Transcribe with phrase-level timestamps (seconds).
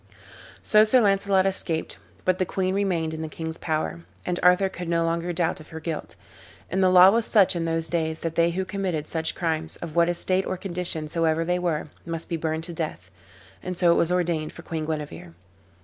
[0.63, 4.89] So Sir Launcelot escaped, but the queen remained in the king's power, and Arthur could
[4.89, 6.15] no longer doubt of her guilt.
[6.71, 9.95] And the law was such in those days that they who committed such crimes, of
[9.95, 13.11] what estate or condition soever they were, must be burned to death,
[13.61, 15.35] and so it was ordained for Queen Guenever.